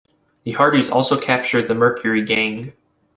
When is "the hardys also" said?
0.45-1.15